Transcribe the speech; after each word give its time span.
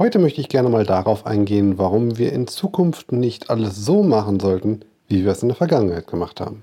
Heute 0.00 0.18
möchte 0.18 0.40
ich 0.40 0.48
gerne 0.48 0.70
mal 0.70 0.86
darauf 0.86 1.26
eingehen, 1.26 1.76
warum 1.76 2.16
wir 2.16 2.32
in 2.32 2.46
Zukunft 2.46 3.12
nicht 3.12 3.50
alles 3.50 3.84
so 3.84 4.02
machen 4.02 4.40
sollten, 4.40 4.80
wie 5.08 5.24
wir 5.24 5.32
es 5.32 5.42
in 5.42 5.48
der 5.48 5.58
Vergangenheit 5.58 6.06
gemacht 6.06 6.40
haben. 6.40 6.62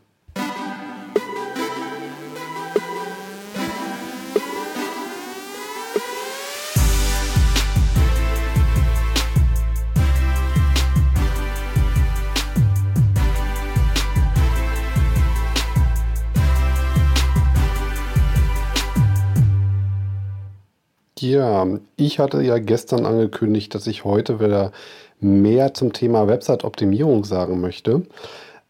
Ja, 21.28 21.68
ich 21.98 22.20
hatte 22.20 22.42
ja 22.42 22.58
gestern 22.58 23.06
angekündigt, 23.06 23.76
dass 23.76 23.86
ich 23.86 24.06
heute 24.06 24.40
wieder 24.40 24.72
mehr 25.20 25.74
zum 25.74 25.92
Thema 25.92 26.30
Website-Optimierung 26.30 27.26
sagen 27.26 27.60
möchte. 27.60 28.04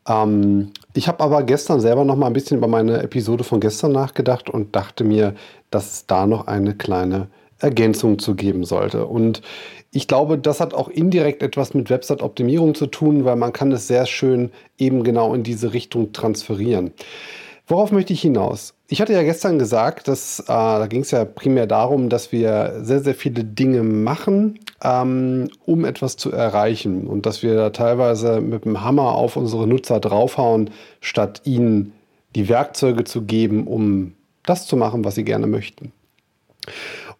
Ähm, 0.07 0.71
ich 0.95 1.07
habe 1.07 1.23
aber 1.23 1.43
gestern 1.43 1.81
selber 1.81 2.03
noch 2.03 2.15
mal 2.15 2.25
ein 2.25 2.33
bisschen 2.33 2.57
über 2.57 2.67
meine 2.67 3.03
Episode 3.03 3.43
von 3.43 3.59
gestern 3.59 3.91
nachgedacht 3.91 4.49
und 4.49 4.75
dachte 4.75 5.03
mir, 5.03 5.35
dass 5.69 5.91
es 5.93 6.05
da 6.07 6.25
noch 6.25 6.47
eine 6.47 6.73
kleine 6.73 7.27
Ergänzung 7.59 8.17
zu 8.17 8.33
geben 8.33 8.63
sollte. 8.63 9.05
Und 9.05 9.43
ich 9.91 10.07
glaube, 10.07 10.39
das 10.39 10.59
hat 10.59 10.73
auch 10.73 10.89
indirekt 10.89 11.43
etwas 11.43 11.75
mit 11.75 11.91
Website-Optimierung 11.91 12.73
zu 12.73 12.87
tun, 12.87 13.23
weil 13.23 13.35
man 13.35 13.53
kann 13.53 13.71
es 13.71 13.87
sehr 13.87 14.07
schön 14.07 14.51
eben 14.79 15.03
genau 15.03 15.35
in 15.35 15.43
diese 15.43 15.73
Richtung 15.73 16.11
transferieren. 16.11 16.91
Worauf 17.69 17.91
möchte 17.91 18.13
ich 18.13 18.21
hinaus? 18.21 18.73
Ich 18.87 19.01
hatte 19.01 19.11
ja 19.11 19.23
gestern 19.23 19.59
gesagt, 19.59 20.07
dass 20.07 20.39
äh, 20.39 20.45
da 20.47 20.87
ging 20.87 21.01
es 21.01 21.11
ja 21.11 21.25
primär 21.25 21.67
darum, 21.67 22.07
dass 22.07 22.31
wir 22.31 22.79
sehr, 22.81 23.01
sehr 23.01 23.13
viele 23.13 23.43
Dinge 23.43 23.83
machen, 23.83 24.59
ähm, 24.81 25.49
um 25.65 25.83
etwas 25.83 26.15
zu 26.15 26.31
erreichen 26.31 27.07
und 27.07 27.25
dass 27.25 27.43
wir 27.43 27.55
da 27.55 27.69
teilweise 27.71 28.39
mit 28.39 28.63
dem 28.63 28.81
Hammer 28.85 29.15
auf 29.15 29.35
unsere 29.35 29.67
Nutzer 29.67 29.99
draufhauen, 29.99 30.69
statt 31.01 31.41
ihnen 31.43 31.91
die 32.35 32.47
Werkzeuge 32.47 33.03
zu 33.03 33.23
geben, 33.23 33.67
um 33.67 34.13
das 34.45 34.65
zu 34.65 34.77
machen, 34.77 35.03
was 35.03 35.15
sie 35.15 35.25
gerne 35.25 35.47
möchten. 35.47 35.91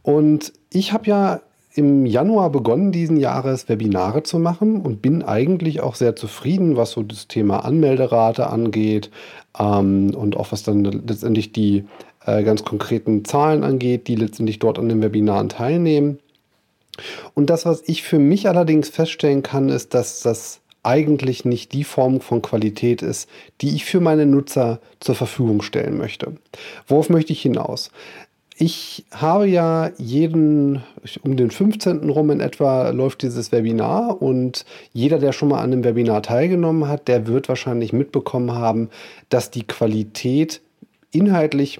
Und 0.02 0.54
ich 0.72 0.94
habe 0.94 1.08
ja 1.08 1.42
im 1.78 2.06
Januar 2.06 2.50
begonnen, 2.50 2.92
diesen 2.92 3.18
Jahres 3.18 3.70
Webinare 3.70 4.24
zu 4.24 4.40
machen 4.40 4.82
und 4.82 5.02
bin 5.02 5.24
eigentlich 5.24 5.82
auch 5.82 5.96
sehr 5.96 6.16
zufrieden, 6.16 6.76
was 6.76 6.92
so 6.92 7.04
das 7.04 7.28
Thema 7.28 7.66
Anmelderate 7.66 8.48
angeht 8.48 9.12
ähm, 9.60 10.14
und 10.16 10.36
auch 10.38 10.52
was 10.52 10.64
dann 10.64 10.84
letztendlich 10.84 11.52
die 11.52 11.86
äh, 12.26 12.44
ganz 12.44 12.64
konkreten 12.64 13.26
Zahlen 13.26 13.64
angeht, 13.64 14.08
die 14.08 14.16
letztendlich 14.16 14.60
dort 14.60 14.80
an 14.80 14.90
den 14.90 15.02
Webinaren 15.02 15.50
teilnehmen. 15.50 16.20
Und 17.34 17.50
das, 17.50 17.66
was 17.66 17.84
ich 17.86 18.04
für 18.04 18.20
mich 18.20 18.50
allerdings 18.50 18.90
feststellen 18.90 19.44
kann, 19.44 19.70
ist, 19.70 19.94
dass 19.94 20.22
das 20.22 20.62
eigentlich 20.84 21.44
nicht 21.44 21.74
die 21.74 21.84
Form 21.84 22.22
von 22.22 22.42
Qualität 22.42 23.02
ist, 23.02 23.30
die 23.62 23.76
ich 23.76 23.84
für 23.84 24.00
meine 24.00 24.26
Nutzer 24.26 24.80
zur 25.00 25.16
Verfügung 25.16 25.62
stellen 25.62 25.98
möchte. 25.98 26.38
Worauf 26.88 27.10
möchte 27.10 27.34
ich 27.34 27.42
hinaus? 27.42 27.92
Ich 28.60 29.06
habe 29.12 29.48
ja 29.48 29.92
jeden, 30.00 30.82
um 31.22 31.38
den 31.38 31.52
15. 31.52 32.10
rum 32.10 32.32
in 32.32 32.40
etwa 32.40 32.90
läuft 32.90 33.22
dieses 33.22 33.52
Webinar 33.52 34.20
und 34.20 34.66
jeder, 34.94 35.20
der 35.20 35.32
schon 35.32 35.50
mal 35.50 35.62
an 35.62 35.70
dem 35.70 35.84
Webinar 35.84 36.24
teilgenommen 36.24 36.88
hat, 36.88 37.08
der 37.08 37.28
wird 37.28 37.50
wahrscheinlich 37.50 37.94
mitbekommen 37.94 38.54
haben, 38.54 38.90
dass 39.30 39.52
die 39.52 39.68
Qualität 39.68 40.62
inhaltlich 41.12 41.80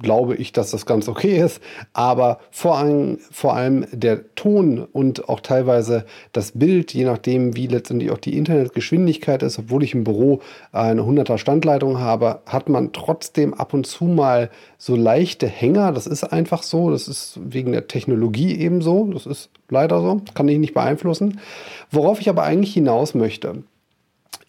glaube 0.00 0.36
ich, 0.36 0.52
dass 0.52 0.70
das 0.70 0.86
ganz 0.86 1.08
okay 1.08 1.38
ist. 1.38 1.60
Aber 1.92 2.38
vor 2.50 2.78
allem, 2.78 3.18
vor 3.30 3.54
allem 3.54 3.86
der 3.92 4.34
Ton 4.34 4.86
und 4.92 5.28
auch 5.28 5.40
teilweise 5.40 6.04
das 6.32 6.52
Bild, 6.52 6.92
je 6.94 7.04
nachdem, 7.04 7.56
wie 7.56 7.66
letztendlich 7.66 8.10
auch 8.10 8.18
die 8.18 8.36
Internetgeschwindigkeit 8.36 9.42
ist, 9.42 9.58
obwohl 9.58 9.82
ich 9.82 9.94
im 9.94 10.04
Büro 10.04 10.40
eine 10.72 11.02
100er 11.02 11.38
Standleitung 11.38 11.98
habe, 11.98 12.40
hat 12.46 12.68
man 12.68 12.92
trotzdem 12.92 13.54
ab 13.54 13.74
und 13.74 13.86
zu 13.86 14.04
mal 14.04 14.50
so 14.78 14.96
leichte 14.96 15.46
Hänger. 15.46 15.92
Das 15.92 16.06
ist 16.06 16.24
einfach 16.24 16.62
so. 16.62 16.90
Das 16.90 17.08
ist 17.08 17.38
wegen 17.42 17.72
der 17.72 17.88
Technologie 17.88 18.56
eben 18.56 18.80
so. 18.82 19.06
Das 19.12 19.26
ist 19.26 19.50
leider 19.68 20.00
so. 20.00 20.22
Kann 20.34 20.48
ich 20.48 20.58
nicht 20.58 20.74
beeinflussen. 20.74 21.40
Worauf 21.90 22.20
ich 22.20 22.28
aber 22.28 22.42
eigentlich 22.42 22.74
hinaus 22.74 23.14
möchte. 23.14 23.62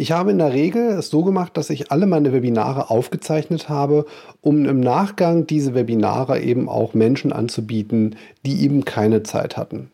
Ich 0.01 0.11
habe 0.11 0.31
in 0.31 0.39
der 0.39 0.51
Regel 0.51 0.93
es 0.93 1.11
so 1.11 1.23
gemacht, 1.23 1.55
dass 1.57 1.69
ich 1.69 1.91
alle 1.91 2.07
meine 2.07 2.33
Webinare 2.33 2.89
aufgezeichnet 2.89 3.69
habe, 3.69 4.07
um 4.41 4.65
im 4.65 4.79
Nachgang 4.79 5.45
diese 5.45 5.75
Webinare 5.75 6.39
eben 6.39 6.67
auch 6.67 6.95
Menschen 6.95 7.31
anzubieten, 7.31 8.15
die 8.43 8.63
eben 8.63 8.83
keine 8.83 9.21
Zeit 9.21 9.57
hatten. 9.57 9.91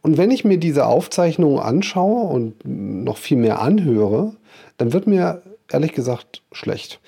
Und 0.00 0.16
wenn 0.16 0.30
ich 0.30 0.46
mir 0.46 0.56
diese 0.56 0.86
Aufzeichnungen 0.86 1.58
anschaue 1.58 2.26
und 2.26 2.54
noch 2.64 3.18
viel 3.18 3.36
mehr 3.36 3.60
anhöre, 3.60 4.32
dann 4.78 4.94
wird 4.94 5.06
mir 5.06 5.42
ehrlich 5.70 5.92
gesagt 5.92 6.40
schlecht. 6.50 7.00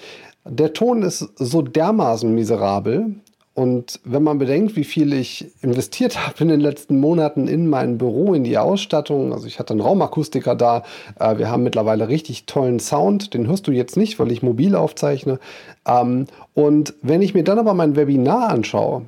Der 0.44 0.74
Ton 0.74 1.04
ist 1.04 1.26
so 1.36 1.62
dermaßen 1.62 2.34
miserabel, 2.34 3.14
und 3.56 4.00
wenn 4.04 4.22
man 4.22 4.36
bedenkt, 4.36 4.76
wie 4.76 4.84
viel 4.84 5.14
ich 5.14 5.50
investiert 5.62 6.26
habe 6.26 6.36
in 6.40 6.48
den 6.48 6.60
letzten 6.60 7.00
Monaten 7.00 7.48
in 7.48 7.68
mein 7.68 7.96
Büro, 7.96 8.34
in 8.34 8.44
die 8.44 8.58
Ausstattung, 8.58 9.32
also 9.32 9.46
ich 9.46 9.58
hatte 9.58 9.72
einen 9.72 9.80
Raumakustiker 9.80 10.54
da, 10.54 10.82
äh, 11.18 11.38
wir 11.38 11.50
haben 11.50 11.62
mittlerweile 11.62 12.10
richtig 12.10 12.44
tollen 12.44 12.80
Sound, 12.80 13.32
den 13.32 13.46
hörst 13.46 13.66
du 13.66 13.72
jetzt 13.72 13.96
nicht, 13.96 14.18
weil 14.18 14.30
ich 14.30 14.42
mobil 14.42 14.74
aufzeichne. 14.74 15.38
Ähm, 15.86 16.26
und 16.52 16.92
wenn 17.00 17.22
ich 17.22 17.32
mir 17.32 17.44
dann 17.44 17.58
aber 17.58 17.72
mein 17.72 17.96
Webinar 17.96 18.50
anschaue, 18.50 19.06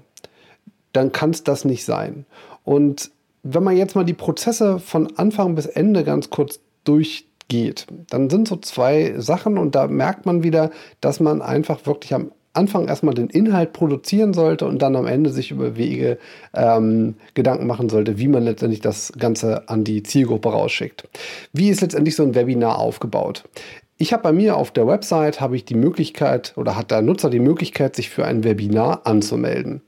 dann 0.95 1.13
kann 1.13 1.29
es 1.29 1.45
das 1.45 1.67
nicht 1.67 1.85
sein. 1.85 2.25
Und 2.65 3.11
wenn 3.43 3.63
man 3.63 3.77
jetzt 3.77 3.97
mal 3.97 4.05
die 4.07 4.15
Prozesse 4.15 4.79
von 4.79 5.15
Anfang 5.19 5.57
bis 5.57 5.67
Ende 5.67 6.05
ganz 6.05 6.31
kurz 6.31 6.61
durchgeht, 6.85 7.87
dann 8.09 8.31
sind 8.31 8.49
so 8.49 8.57
zwei 8.57 9.13
Sachen 9.19 9.59
und 9.59 9.75
da 9.75 9.89
merkt 9.89 10.25
man 10.25 10.43
wieder, 10.43 10.71
dass 11.03 11.21
man 11.21 11.43
einfach 11.43 11.85
wirklich 11.85 12.15
am 12.15 12.31
Anfang 12.53 12.89
erstmal 12.89 13.15
den 13.15 13.29
Inhalt 13.29 13.73
produzieren 13.73 14.33
sollte 14.35 14.67
und 14.67 14.81
dann 14.81 14.97
am 14.97 15.07
Ende 15.07 15.31
sich 15.31 15.51
über 15.51 15.77
Wege 15.77 16.19
ähm, 16.55 17.15
Gedanken 17.35 17.67
machen 17.67 17.89
sollte, 17.89 18.19
wie 18.19 18.29
man 18.29 18.43
letztendlich 18.43 18.81
das 18.81 19.13
Ganze 19.19 19.69
an 19.69 19.85
die 19.85 20.03
Zielgruppe 20.03 20.51
rausschickt. 20.51 21.09
Wie 21.53 21.69
ist 21.69 21.81
letztendlich 21.81 22.17
so 22.17 22.23
ein 22.23 22.35
Webinar 22.35 22.79
aufgebaut? 22.79 23.45
Ich 23.97 24.13
habe 24.13 24.23
bei 24.23 24.33
mir 24.33 24.57
auf 24.57 24.71
der 24.71 24.87
Website 24.87 25.41
habe 25.41 25.57
ich 25.57 25.65
die 25.65 25.75
Möglichkeit 25.75 26.53
oder 26.57 26.77
hat 26.77 26.91
der 26.91 27.03
Nutzer 27.03 27.31
die 27.31 27.41
Möglichkeit, 27.41 27.97
sich 27.97 28.11
für 28.11 28.25
ein 28.25 28.45
Webinar 28.45 29.07
anzumelden. 29.07 29.83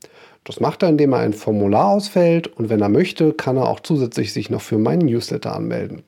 Das 0.45 0.59
macht 0.59 0.83
er, 0.83 0.89
indem 0.89 1.13
er 1.13 1.21
ein 1.21 1.33
Formular 1.33 1.91
ausfällt 1.91 2.49
und 2.49 2.71
wenn 2.71 2.81
er 2.81 2.89
möchte, 2.89 3.33
kann 3.33 3.57
er 3.57 3.69
auch 3.69 3.81
zusätzlich 3.81 4.33
sich 4.33 4.51
noch 4.51 4.63
für 4.63 4.79
meinen 4.79 5.07
Newsletter 5.07 5.55
anmelden. 5.55 6.03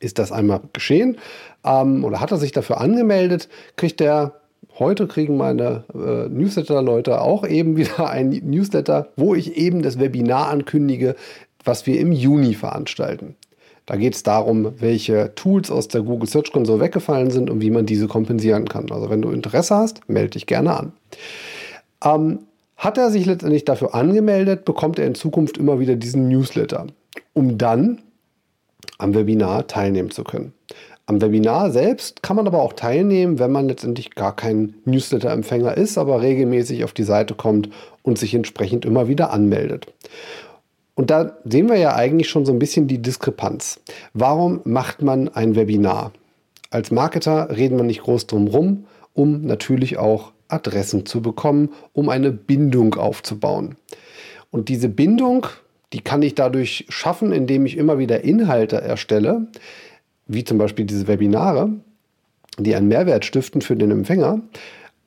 Ist 0.00 0.18
das 0.18 0.32
einmal 0.32 0.60
geschehen 0.72 1.18
ähm, 1.64 2.04
oder 2.04 2.20
hat 2.20 2.30
er 2.30 2.38
sich 2.38 2.52
dafür 2.52 2.80
angemeldet, 2.80 3.48
kriegt 3.76 4.00
er 4.00 4.41
Heute 4.78 5.06
kriegen 5.06 5.36
meine 5.36 5.84
äh, 5.94 6.28
Newsletter-Leute 6.28 7.20
auch 7.20 7.46
eben 7.46 7.76
wieder 7.76 8.08
ein 8.08 8.30
Newsletter, 8.30 9.08
wo 9.16 9.34
ich 9.34 9.56
eben 9.56 9.82
das 9.82 9.98
Webinar 9.98 10.48
ankündige, 10.48 11.14
was 11.64 11.86
wir 11.86 12.00
im 12.00 12.12
Juni 12.12 12.54
veranstalten. 12.54 13.36
Da 13.86 13.96
geht 13.96 14.14
es 14.14 14.22
darum, 14.22 14.80
welche 14.80 15.34
Tools 15.34 15.70
aus 15.70 15.88
der 15.88 16.02
Google 16.02 16.28
Search 16.28 16.52
Console 16.52 16.80
weggefallen 16.80 17.30
sind 17.30 17.50
und 17.50 17.60
wie 17.60 17.70
man 17.70 17.84
diese 17.84 18.06
kompensieren 18.06 18.68
kann. 18.68 18.90
Also 18.90 19.10
wenn 19.10 19.22
du 19.22 19.30
Interesse 19.30 19.74
hast, 19.74 20.08
melde 20.08 20.30
dich 20.30 20.46
gerne 20.46 20.76
an. 20.76 20.92
Ähm, 22.04 22.38
hat 22.76 22.98
er 22.98 23.10
sich 23.10 23.26
letztendlich 23.26 23.64
dafür 23.64 23.94
angemeldet, 23.94 24.64
bekommt 24.64 24.98
er 24.98 25.06
in 25.06 25.14
Zukunft 25.14 25.58
immer 25.58 25.78
wieder 25.80 25.96
diesen 25.96 26.28
Newsletter, 26.28 26.86
um 27.32 27.58
dann 27.58 28.00
am 28.98 29.14
Webinar 29.14 29.66
teilnehmen 29.66 30.10
zu 30.10 30.24
können. 30.24 30.52
Am 31.06 31.20
Webinar 31.20 31.70
selbst 31.70 32.22
kann 32.22 32.36
man 32.36 32.46
aber 32.46 32.62
auch 32.62 32.74
teilnehmen, 32.74 33.38
wenn 33.38 33.50
man 33.50 33.68
letztendlich 33.68 34.14
gar 34.14 34.34
kein 34.36 34.74
Newsletter-Empfänger 34.84 35.76
ist, 35.76 35.98
aber 35.98 36.22
regelmäßig 36.22 36.84
auf 36.84 36.92
die 36.92 37.02
Seite 37.02 37.34
kommt 37.34 37.68
und 38.02 38.18
sich 38.18 38.34
entsprechend 38.34 38.84
immer 38.84 39.08
wieder 39.08 39.32
anmeldet. 39.32 39.92
Und 40.94 41.10
da 41.10 41.36
sehen 41.44 41.68
wir 41.68 41.76
ja 41.76 41.94
eigentlich 41.94 42.28
schon 42.28 42.44
so 42.44 42.52
ein 42.52 42.58
bisschen 42.58 42.86
die 42.86 43.02
Diskrepanz. 43.02 43.80
Warum 44.12 44.60
macht 44.64 45.02
man 45.02 45.28
ein 45.28 45.56
Webinar? 45.56 46.12
Als 46.70 46.90
Marketer 46.90 47.48
reden 47.50 47.76
wir 47.76 47.84
nicht 47.84 48.02
groß 48.02 48.26
drum 48.26 48.46
rum, 48.46 48.84
um 49.14 49.42
natürlich 49.42 49.98
auch 49.98 50.32
Adressen 50.48 51.06
zu 51.06 51.20
bekommen, 51.20 51.70
um 51.92 52.08
eine 52.08 52.30
Bindung 52.30 52.94
aufzubauen. 52.94 53.76
Und 54.50 54.68
diese 54.68 54.88
Bindung, 54.88 55.46
die 55.92 56.00
kann 56.00 56.22
ich 56.22 56.34
dadurch 56.34 56.86
schaffen, 56.88 57.32
indem 57.32 57.66
ich 57.66 57.76
immer 57.76 57.98
wieder 57.98 58.22
Inhalte 58.22 58.80
erstelle, 58.80 59.48
wie 60.32 60.44
zum 60.44 60.58
Beispiel 60.58 60.84
diese 60.84 61.08
Webinare, 61.08 61.70
die 62.58 62.74
einen 62.74 62.88
Mehrwert 62.88 63.24
stiften 63.24 63.62
für 63.62 63.76
den 63.76 63.90
Empfänger. 63.90 64.40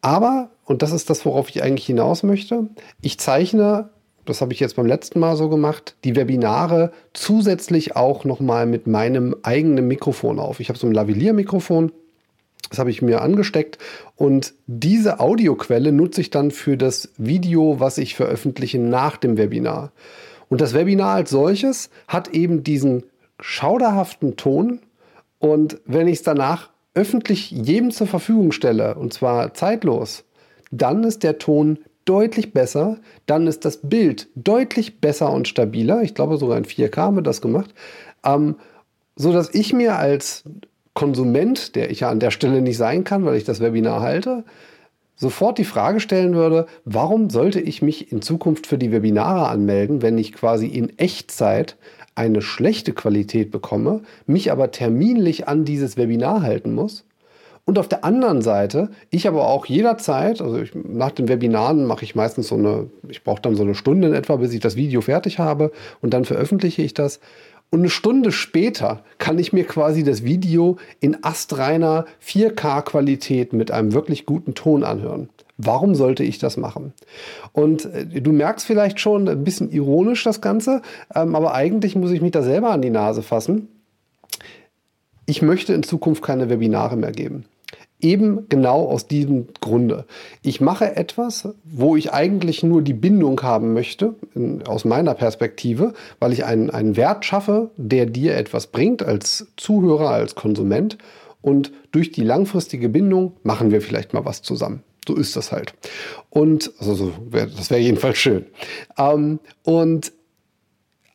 Aber, 0.01 0.50
und 0.66 0.81
das 0.81 0.92
ist 0.92 1.10
das, 1.10 1.25
worauf 1.25 1.50
ich 1.50 1.63
eigentlich 1.63 1.86
hinaus 1.86 2.24
möchte, 2.24 2.68
ich 3.01 3.19
zeichne, 3.19 3.89
das 4.25 4.42
habe 4.42 4.54
ich 4.54 4.60
jetzt 4.60 4.75
beim 4.75 4.88
letzten 4.88 5.19
Mal 5.19 5.36
so 5.36 5.50
gemacht, 5.50 5.95
die 6.04 6.16
Webinare 6.16 6.92
zusätzlich 7.13 7.95
auch 7.95 8.25
nochmal 8.25 8.66
mit 8.66 8.88
meinem 8.88 9.36
eigenen 9.44 9.88
Mikrofon 9.88 10.39
auf. 10.39 10.60
Ich 10.60 10.69
habe 10.69 10.80
so 10.80 10.88
ein 10.88 10.94
Lavalier-Mikrofon, 10.94 11.92
das 12.69 12.80
habe 12.80 12.89
ich 12.89 13.04
mir 13.04 13.22
angesteckt 13.22 13.77
und 14.16 14.54
diese 14.66 15.19
Audioquelle 15.19 15.92
nutze 15.92 16.22
ich 16.22 16.31
dann 16.31 16.50
für 16.50 16.77
das 16.77 17.10
Video, 17.18 17.80
was 17.80 18.00
ich 18.00 18.16
veröffentliche 18.16 18.80
nach 18.80 19.18
dem 19.18 19.38
Webinar. 19.38 19.92
Und 20.50 20.62
das 20.62 20.74
Webinar 20.74 21.16
als 21.16 21.30
solches 21.30 21.89
hat 22.07 22.30
eben 22.30 22.63
diesen 22.63 23.04
schauderhaften 23.39 24.36
Ton. 24.36 24.80
Und 25.45 25.80
wenn 25.86 26.07
ich 26.07 26.15
es 26.15 26.24
danach 26.24 26.71
öffentlich 26.95 27.51
jedem 27.51 27.92
zur 27.92 28.07
Verfügung 28.07 28.51
stelle, 28.51 28.95
und 28.95 29.13
zwar 29.13 29.53
zeitlos, 29.53 30.24
dann 30.71 31.03
ist 31.03 31.21
der 31.21 31.38
Ton 31.38 31.77
deutlich 32.06 32.51
besser, 32.51 32.97
dann 33.27 33.45
ist 33.45 33.63
das 33.63 33.77
Bild 33.83 34.27
deutlich 34.33 35.01
besser 35.01 35.31
und 35.31 35.47
stabiler. 35.47 36.01
Ich 36.01 36.15
glaube, 36.15 36.38
sogar 36.38 36.57
in 36.57 36.65
4K 36.65 36.97
haben 36.97 37.18
wir 37.18 37.21
das 37.21 37.42
gemacht. 37.42 37.75
Ähm, 38.24 38.56
so 39.15 39.31
dass 39.31 39.53
ich 39.53 39.71
mir 39.71 39.97
als 39.97 40.45
Konsument, 40.95 41.75
der 41.75 41.91
ich 41.91 42.00
ja 42.00 42.09
an 42.09 42.19
der 42.19 42.31
Stelle 42.31 42.63
nicht 42.63 42.77
sein 42.77 43.03
kann, 43.03 43.24
weil 43.24 43.36
ich 43.36 43.44
das 43.44 43.59
Webinar 43.59 44.01
halte, 44.01 44.45
sofort 45.15 45.59
die 45.59 45.63
Frage 45.63 46.00
stellen 46.00 46.33
würde, 46.33 46.65
warum 46.86 47.30
sollte 47.30 47.62
ich 47.62 47.83
mich 47.83 48.12
in 48.12 48.24
Zukunft 48.24 48.65
für 48.65 48.80
die 48.80 48.91
Webinare 48.91 49.48
anmelden, 49.48 50.01
wenn 50.01 50.18
ich 50.18 50.33
quasi 50.33 50.65
in 50.65 50.98
Echtzeit 50.98 51.77
eine 52.15 52.41
schlechte 52.41 52.94
Qualität 52.94 53.51
bekomme, 53.51 54.01
mich 54.25 54.51
aber 54.51 54.71
terminlich 54.71 55.47
an 55.47 55.65
dieses 55.65 55.97
Webinar 55.97 56.41
halten 56.41 56.73
muss? 56.73 57.06
Und 57.65 57.79
auf 57.79 57.88
der 57.88 58.06
anderen 58.06 58.44
Seite, 58.44 58.89
ich 59.09 59.27
aber 59.27 59.47
auch 59.47 59.65
jederzeit, 59.65 60.39
also 60.39 60.59
ich, 60.59 60.71
nach 60.75 61.12
den 61.12 61.27
Webinaren 61.27 61.85
mache 61.85 62.06
ich 62.06 62.13
meistens 62.13 62.47
so 62.50 62.56
eine, 62.56 62.89
ich 63.09 63.23
brauche 63.23 63.41
dann 63.41 63.56
so 63.56 63.63
eine 63.63 63.73
Stunde 63.73 64.07
in 64.07 64.13
etwa, 64.13 64.35
bis 64.35 64.53
ich 64.53 64.59
das 64.59 64.75
Video 64.75 65.01
fertig 65.01 65.39
habe 65.39 65.71
und 66.00 66.13
dann 66.13 66.25
veröffentliche 66.25 66.83
ich 66.83 66.94
das. 66.94 67.19
Und 67.69 67.79
eine 67.79 67.89
Stunde 67.89 68.31
später 68.31 69.03
kann 69.17 69.38
ich 69.38 69.51
mir 69.51 69.65
quasi 69.65 70.03
das 70.03 70.23
Video 70.23 70.77
in 71.00 71.23
astreiner 71.23 72.06
4K-Qualität 72.25 73.53
mit 73.53 73.71
einem 73.71 73.94
wirklich 73.94 74.25
guten 74.25 74.53
Ton 74.53 74.83
anhören. 74.83 75.29
Warum 75.57 75.95
sollte 75.95 76.23
ich 76.23 76.38
das 76.38 76.57
machen? 76.57 76.94
Und 77.53 77.85
äh, 77.85 78.21
du 78.21 78.31
merkst 78.31 78.65
vielleicht 78.65 79.00
schon 79.00 79.27
ein 79.27 79.44
bisschen 79.44 79.71
ironisch 79.71 80.23
das 80.23 80.41
Ganze, 80.41 80.81
ähm, 81.13 81.35
aber 81.35 81.53
eigentlich 81.53 81.95
muss 81.95 82.12
ich 82.12 82.21
mich 82.21 82.31
da 82.31 82.44
selber 82.44 82.71
an 82.71 82.81
die 82.81 82.89
Nase 82.89 83.21
fassen. 83.21 83.69
Ich 85.25 85.41
möchte 85.41 85.73
in 85.73 85.83
Zukunft 85.83 86.23
keine 86.23 86.50
Webinare 86.50 86.97
mehr 86.97 87.12
geben. 87.12 87.45
Eben 88.05 88.47
genau 88.49 88.85
aus 88.85 89.07
diesem 89.07 89.47
Grunde. 89.61 90.05
Ich 90.43 90.61
mache 90.61 90.95
etwas, 90.95 91.49
wo 91.63 91.95
ich 91.95 92.13
eigentlich 92.13 92.61
nur 92.61 92.83
die 92.83 92.93
Bindung 92.93 93.41
haben 93.41 93.73
möchte, 93.73 94.13
in, 94.35 94.61
aus 94.67 94.85
meiner 94.85 95.15
Perspektive, 95.15 95.95
weil 96.19 96.31
ich 96.31 96.45
einen, 96.45 96.69
einen 96.69 96.97
Wert 96.97 97.25
schaffe, 97.25 97.71
der 97.77 98.05
dir 98.05 98.35
etwas 98.35 98.67
bringt 98.67 99.01
als 99.01 99.47
Zuhörer, 99.57 100.11
als 100.11 100.35
Konsument. 100.35 100.99
Und 101.41 101.71
durch 101.91 102.11
die 102.11 102.23
langfristige 102.23 102.89
Bindung 102.89 103.37
machen 103.41 103.71
wir 103.71 103.81
vielleicht 103.81 104.13
mal 104.13 104.23
was 104.23 104.43
zusammen. 104.43 104.83
So 105.07 105.15
ist 105.15 105.35
das 105.35 105.51
halt. 105.51 105.73
Und 106.29 106.73
also 106.77 106.93
so 106.93 107.11
wär, 107.31 107.47
das 107.47 107.71
wäre 107.71 107.81
jedenfalls 107.81 108.19
schön. 108.19 108.45
Ähm, 108.99 109.39
und 109.63 110.11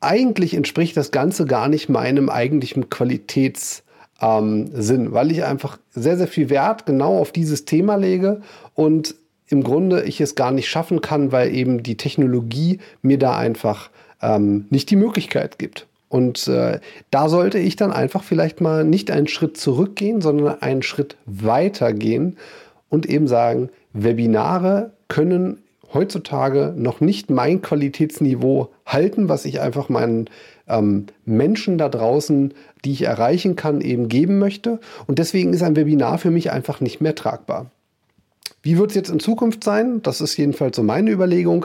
eigentlich 0.01 0.55
entspricht 0.55 0.97
das 0.97 1.13
Ganze 1.13 1.45
gar 1.45 1.69
nicht 1.69 1.89
meinem 1.89 2.31
eigentlichen 2.31 2.87
Qualitäts- 2.87 3.85
ähm, 4.21 4.71
Sinn, 4.75 5.13
weil 5.13 5.31
ich 5.31 5.45
einfach 5.45 5.79
sehr, 5.91 6.17
sehr 6.17 6.29
viel 6.29 6.51
Wert 6.51 6.87
genau 6.87 7.19
auf 7.19 7.33
dieses 7.33 7.65
Thema 7.65 7.97
lege 7.97 8.43
und 8.75 9.15
im 9.49 9.65
Grunde 9.65 10.03
ich 10.03 10.21
es 10.21 10.35
gar 10.35 10.53
nicht 10.53 10.69
schaffen 10.69 11.01
kann, 11.01 11.33
weil 11.33 11.55
eben 11.55 11.83
die 11.83 11.97
Technologie 11.97 12.79
mir 13.03 13.19
da 13.19 13.37
einfach 13.37 13.91
ähm, 14.23 14.67
nicht 14.71 14.91
die 14.91 14.97
Möglichkeit 14.97 15.59
gibt. 15.59 15.87
Und 16.09 16.49
äh, 16.49 16.81
da 17.11 17.29
sollte 17.29 17.59
ich 17.59 17.77
dann 17.77 17.93
einfach 17.93 18.25
vielleicht 18.25 18.61
mal 18.61 18.85
nicht 18.85 19.11
einen 19.11 19.29
Schritt 19.29 19.57
zurückgehen, 19.57 20.21
sondern 20.21 20.61
einen 20.61 20.83
Schritt 20.83 21.17
weiter 21.25 21.93
gehen 21.93 22.37
und 22.89 23.07
eben 23.07 23.29
sagen, 23.29 23.71
Webinare 23.93 24.93
können 25.09 25.59
heutzutage 25.93 26.73
noch 26.77 27.01
nicht 27.01 27.31
mein 27.31 27.63
Qualitätsniveau 27.63 28.71
halten, 28.87 29.29
was 29.29 29.45
ich 29.45 29.61
einfach 29.61 29.89
meinen 29.89 30.29
ähm, 30.69 31.07
Menschen 31.25 31.79
da 31.79 31.89
draußen, 31.89 32.55
die 32.85 32.93
ich 32.93 33.03
erreichen 33.03 33.57
kann, 33.57 33.81
eben 33.81 34.09
geben 34.09 34.39
möchte. 34.39 34.81
Und 35.07 35.19
deswegen 35.19 35.53
ist 35.53 35.63
ein 35.63 35.77
Webinar 35.77 36.19
für 36.19 36.31
mich 36.31 36.51
einfach 36.51 36.81
nicht 36.81 37.01
mehr 37.01 37.15
tragbar. 37.15 37.71
Wie 38.63 38.77
wird 38.77 38.91
es 38.91 38.97
jetzt 38.97 39.09
in 39.09 39.21
Zukunft 39.21 39.65
sein? 39.65 40.03
Das 40.03 40.21
ist 40.21 40.37
jedenfalls 40.37 40.77
so 40.77 40.83
meine 40.83 41.11
Überlegung 41.11 41.65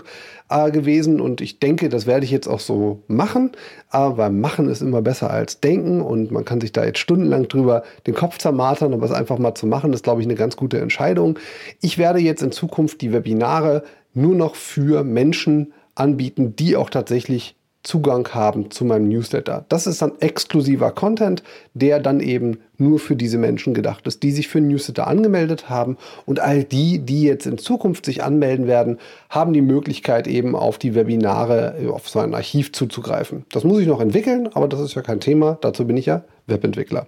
äh, 0.50 0.72
gewesen 0.72 1.20
und 1.20 1.42
ich 1.42 1.60
denke, 1.60 1.90
das 1.90 2.06
werde 2.06 2.24
ich 2.24 2.32
jetzt 2.32 2.48
auch 2.48 2.62
so 2.62 3.02
machen, 3.08 3.52
äh, 3.92 3.98
weil 3.98 4.30
machen 4.30 4.70
ist 4.70 4.82
immer 4.82 5.02
besser 5.02 5.30
als 5.30 5.60
denken 5.60 6.00
und 6.00 6.32
man 6.32 6.46
kann 6.46 6.62
sich 6.62 6.72
da 6.72 6.86
jetzt 6.86 7.00
stundenlang 7.00 7.50
drüber 7.50 7.84
den 8.08 8.14
Kopf 8.14 8.38
zermartern, 8.38 8.94
aber 8.94 9.06
es 9.06 9.12
einfach 9.12 9.40
mal 9.40 9.56
zu 9.56 9.68
machen, 9.68 9.92
ist, 9.92 10.04
glaube 10.04 10.22
ich, 10.22 10.28
eine 10.28 10.36
ganz 10.36 10.56
gute 10.56 10.80
Entscheidung. 10.80 11.38
Ich 11.82 11.98
werde 11.98 12.20
jetzt 12.20 12.42
in 12.42 12.54
Zukunft 12.54 13.02
die 13.02 13.12
Webinare 13.12 13.84
nur 14.14 14.36
noch 14.36 14.56
für 14.56 15.04
Menschen 15.04 15.74
anbieten, 15.96 16.56
die 16.56 16.78
auch 16.78 16.90
tatsächlich 16.90 17.55
Zugang 17.86 18.28
haben 18.34 18.72
zu 18.72 18.84
meinem 18.84 19.08
Newsletter. 19.08 19.66
Das 19.70 19.88
ist 19.88 20.02
dann 20.02 20.14
exklusiver 20.20 20.92
Content, 20.92 21.44
der 21.74 22.00
dann 22.00 22.20
eben 22.20 22.60
nur 22.78 23.00
für 23.00 23.16
diese 23.16 23.38
Menschen 23.38 23.74
gedacht 23.74 24.06
ist, 24.08 24.24
die 24.24 24.32
sich 24.32 24.48
für 24.48 24.60
Newsletter 24.60 25.08
angemeldet 25.08 25.70
haben. 25.70 25.98
Und 26.26 26.40
all 26.40 26.64
die, 26.64 27.00
die 27.00 27.24
jetzt 27.24 27.46
in 27.46 27.58
Zukunft 27.58 28.06
sich 28.06 28.24
anmelden 28.24 28.68
werden, 28.68 28.98
haben 29.30 29.54
die 29.54 29.62
Möglichkeit 29.62 30.28
eben 30.28 30.56
auf 30.56 30.78
die 30.78 30.96
Webinare, 30.96 31.76
auf 31.92 32.10
so 32.10 32.20
ein 32.20 32.34
Archiv 32.34 32.74
zuzugreifen. 32.74 33.46
Das 33.52 33.64
muss 33.64 33.80
ich 33.80 33.88
noch 33.88 34.02
entwickeln, 34.02 34.50
aber 34.54 34.68
das 34.68 34.82
ist 34.82 34.96
ja 34.96 35.02
kein 35.02 35.20
Thema. 35.20 35.58
Dazu 35.62 35.86
bin 35.86 35.96
ich 35.96 36.08
ja 36.08 36.24
Webentwickler. 36.48 37.08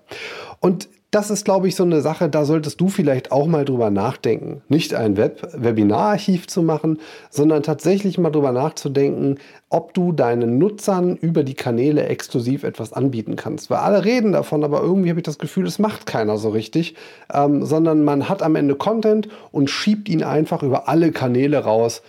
Und 0.60 0.88
das 1.12 1.32
ist, 1.32 1.46
glaube 1.46 1.70
ich, 1.70 1.76
so 1.76 1.84
eine 1.84 2.02
Sache, 2.02 2.28
da 2.28 2.44
solltest 2.44 2.82
du 2.82 2.90
vielleicht 2.90 3.32
auch 3.32 3.48
mal 3.48 3.64
drüber 3.64 3.90
nachdenken. 3.90 4.62
Nicht 4.68 4.94
ein 4.94 5.16
Web 5.16 5.48
Webinararchiv 5.54 6.48
zu 6.48 6.62
machen, 6.62 7.00
sondern 7.30 7.64
tatsächlich 7.64 8.18
mal 8.18 8.30
drüber 8.30 8.52
nachzudenken, 8.52 9.40
ob 9.70 9.94
du 9.94 10.12
deinen 10.12 10.58
Nutzern 10.58 11.16
über 11.16 11.44
die 11.44 11.54
Kanäle 11.54 12.06
exklusiv 12.08 12.64
etwas 12.64 12.92
anbieten 12.92 13.38
kannst. 13.38 13.70
Weil 13.70 13.78
alle 13.78 14.04
reden 14.04 14.34
davon, 14.34 14.66
aber 14.66 14.82
irgendwie 14.82 15.10
habe 15.10 15.22
ich 15.22 15.26
das 15.26 15.40
Gefühl, 15.40 15.66
es 15.66 15.80
macht 15.80 16.08
keiner 16.08 16.38
so 16.38 16.50
richtig, 16.50 16.96
ähm, 17.34 17.64
sondern 17.64 18.04
man 18.04 18.28
hat 18.28 18.44
am 18.44 18.58
Ende 18.58 18.76
Content 18.76 19.30
und 19.54 19.70
schiebt 19.70 20.10
ihn 20.10 20.24
einfach 20.24 20.62
über 20.62 20.90
alle 20.90 21.14
Kanäle 21.14 21.60
raus. 21.60 22.02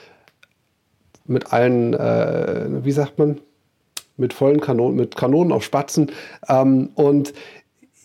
Mit 1.24 1.52
allen, 1.52 1.94
äh, 1.94 2.84
wie 2.84 2.92
sagt 2.92 3.18
man, 3.20 3.38
mit 4.16 4.32
vollen 4.32 4.60
Kanonen, 4.60 4.96
mit 4.96 5.14
Kanonen 5.14 5.52
auf 5.52 5.62
Spatzen. 5.62 6.10
Ähm, 6.48 6.90
und 6.96 7.32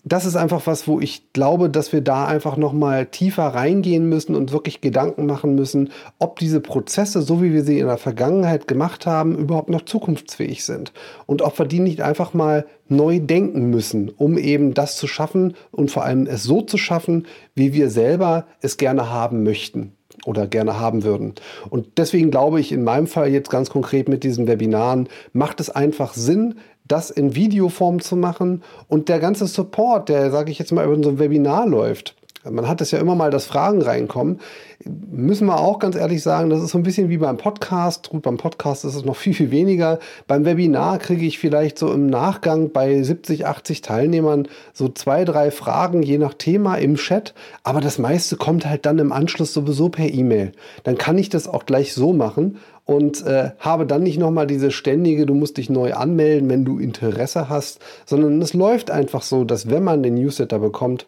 das 0.05 0.25
ist 0.25 0.35
einfach 0.35 0.67
was, 0.67 0.85
wo 0.87 0.99
ich 0.99 1.31
glaube, 1.31 1.69
dass 1.69 1.93
wir 1.93 2.01
da 2.01 2.25
einfach 2.25 2.57
noch 2.57 2.73
mal 2.73 3.05
tiefer 3.05 3.43
reingehen 3.43 4.09
müssen 4.09 4.35
und 4.35 4.51
wirklich 4.51 4.81
Gedanken 4.81 5.25
machen 5.25 5.55
müssen, 5.55 5.91
ob 6.19 6.39
diese 6.39 6.59
Prozesse, 6.59 7.21
so 7.21 7.41
wie 7.41 7.53
wir 7.53 7.63
sie 7.63 7.79
in 7.79 7.87
der 7.87 7.97
Vergangenheit 7.97 8.67
gemacht 8.67 9.05
haben, 9.05 9.37
überhaupt 9.37 9.69
noch 9.69 9.85
zukunftsfähig 9.85 10.65
sind. 10.65 10.91
Und 11.25 11.41
ob 11.41 11.57
wir 11.57 11.65
die 11.65 11.79
nicht 11.79 12.01
einfach 12.01 12.33
mal 12.33 12.65
neu 12.89 13.19
denken 13.19 13.69
müssen, 13.69 14.09
um 14.09 14.37
eben 14.37 14.73
das 14.73 14.97
zu 14.97 15.07
schaffen 15.07 15.55
und 15.71 15.89
vor 15.89 16.03
allem 16.03 16.27
es 16.27 16.43
so 16.43 16.61
zu 16.61 16.77
schaffen, 16.77 17.25
wie 17.55 17.73
wir 17.73 17.89
selber 17.89 18.45
es 18.61 18.75
gerne 18.75 19.09
haben 19.09 19.43
möchten 19.43 19.93
oder 20.25 20.47
gerne 20.47 20.79
haben 20.79 21.03
würden. 21.03 21.33
Und 21.69 21.97
deswegen 21.97 22.31
glaube 22.31 22.59
ich 22.59 22.71
in 22.71 22.83
meinem 22.83 23.07
Fall 23.07 23.29
jetzt 23.29 23.49
ganz 23.49 23.69
konkret 23.69 24.07
mit 24.07 24.23
diesen 24.23 24.47
Webinaren, 24.47 25.09
macht 25.33 25.59
es 25.59 25.69
einfach 25.69 26.13
Sinn, 26.13 26.55
das 26.87 27.09
in 27.09 27.35
Videoform 27.35 28.01
zu 28.01 28.15
machen 28.15 28.63
und 28.87 29.09
der 29.09 29.19
ganze 29.19 29.47
Support, 29.47 30.09
der, 30.09 30.31
sage 30.31 30.51
ich 30.51 30.59
jetzt 30.59 30.71
mal, 30.71 30.85
über 30.85 31.01
so 31.01 31.09
ein 31.09 31.19
Webinar 31.19 31.67
läuft. 31.67 32.15
Man 32.49 32.67
hat 32.67 32.81
es 32.81 32.91
ja 32.91 32.99
immer 32.99 33.15
mal, 33.15 33.31
dass 33.31 33.45
Fragen 33.45 33.81
reinkommen. 33.81 34.41
Müssen 34.85 35.47
wir 35.47 35.59
auch 35.59 35.79
ganz 35.79 35.95
ehrlich 35.95 36.21
sagen, 36.21 36.49
das 36.49 36.61
ist 36.61 36.71
so 36.71 36.77
ein 36.77 36.83
bisschen 36.83 37.09
wie 37.09 37.17
beim 37.17 37.37
Podcast. 37.37 38.09
Gut, 38.09 38.23
beim 38.23 38.37
Podcast 38.37 38.85
ist 38.85 38.95
es 38.95 39.05
noch 39.05 39.15
viel, 39.15 39.33
viel 39.33 39.51
weniger. 39.51 39.99
Beim 40.27 40.45
Webinar 40.45 40.99
kriege 40.99 41.25
ich 41.25 41.39
vielleicht 41.39 41.77
so 41.79 41.91
im 41.91 42.07
Nachgang 42.07 42.71
bei 42.71 43.01
70, 43.01 43.45
80 43.45 43.81
Teilnehmern 43.81 44.47
so 44.73 44.89
zwei, 44.89 45.25
drei 45.25 45.51
Fragen 45.51 46.03
je 46.03 46.17
nach 46.17 46.33
Thema 46.33 46.75
im 46.75 46.95
Chat. 46.95 47.33
Aber 47.63 47.81
das 47.81 47.99
meiste 47.99 48.35
kommt 48.35 48.65
halt 48.65 48.85
dann 48.85 48.99
im 48.99 49.11
Anschluss 49.11 49.53
sowieso 49.53 49.89
per 49.89 50.11
E-Mail. 50.11 50.51
Dann 50.83 50.97
kann 50.97 51.17
ich 51.17 51.29
das 51.29 51.47
auch 51.47 51.65
gleich 51.65 51.93
so 51.93 52.13
machen 52.13 52.57
und 52.85 53.25
äh, 53.25 53.51
habe 53.59 53.85
dann 53.85 54.03
nicht 54.03 54.19
nochmal 54.19 54.47
diese 54.47 54.71
ständige, 54.71 55.25
du 55.25 55.33
musst 55.33 55.57
dich 55.57 55.69
neu 55.69 55.93
anmelden, 55.93 56.49
wenn 56.49 56.65
du 56.65 56.79
Interesse 56.79 57.49
hast, 57.49 57.79
sondern 58.05 58.41
es 58.41 58.53
läuft 58.53 58.91
einfach 58.91 59.21
so, 59.21 59.45
dass 59.45 59.69
wenn 59.69 59.83
man 59.83 60.03
den 60.03 60.15
Newsletter 60.15 60.59
bekommt, 60.59 61.07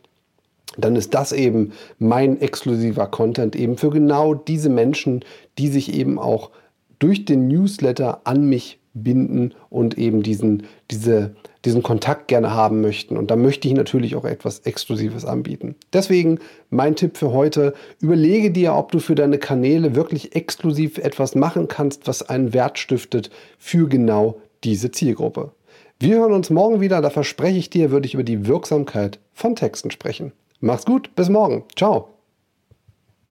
dann 0.78 0.96
ist 0.96 1.14
das 1.14 1.32
eben 1.32 1.72
mein 2.00 2.40
exklusiver 2.42 3.08
Content 3.08 3.56
eben 3.56 3.78
für 3.78 3.90
genau 3.90 4.34
diese 4.34 4.70
Menschen, 4.70 5.24
die 5.58 5.68
sich 5.68 5.94
eben 5.94 6.20
auch 6.20 6.52
durch 7.00 7.26
den 7.26 7.48
Newsletter 7.48 8.22
an 8.24 8.46
mich 8.46 8.80
binden 8.96 9.54
und 9.70 9.98
eben 9.98 10.24
diesen, 10.24 10.64
diese, 10.90 11.36
diesen 11.66 11.84
Kontakt 11.84 12.30
gerne 12.30 12.54
haben 12.54 12.82
möchten. 12.82 13.18
Und 13.18 13.30
da 13.30 13.36
möchte 13.36 13.68
ich 13.68 13.74
natürlich 13.74 14.16
auch 14.16 14.26
etwas 14.26 14.60
Exklusives 14.60 15.26
anbieten. 15.26 15.76
Deswegen 15.94 16.40
mein 16.70 16.96
Tipp 16.96 17.18
für 17.18 17.32
heute, 17.32 17.74
überlege 18.00 18.52
dir, 18.52 18.74
ob 18.74 18.92
du 18.92 19.00
für 19.00 19.16
deine 19.16 19.38
Kanäle 19.38 19.96
wirklich 19.96 20.36
exklusiv 20.36 20.98
etwas 20.98 21.36
machen 21.36 21.68
kannst, 21.68 22.08
was 22.08 22.28
einen 22.28 22.54
Wert 22.54 22.80
stiftet 22.80 23.30
für 23.60 23.88
genau 23.88 24.40
diese 24.64 24.92
Zielgruppe. 24.92 25.52
Wir 26.00 26.18
hören 26.18 26.34
uns 26.34 26.50
morgen 26.50 26.82
wieder, 26.82 27.02
da 27.02 27.10
verspreche 27.10 27.58
ich 27.58 27.70
dir, 27.70 27.92
würde 27.92 28.08
ich 28.08 28.16
über 28.16 28.24
die 28.24 28.48
Wirksamkeit 28.48 29.20
von 29.34 29.56
Texten 29.56 29.92
sprechen. 29.92 30.32
Mach's 30.66 30.84
gut, 30.84 31.14
bis 31.14 31.30
morgen. 31.30 31.64
Ciao. 31.76 32.15